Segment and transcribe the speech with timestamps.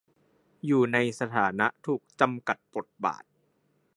[0.65, 3.23] อยู่ในสถานะถูกจำกัดบทบาท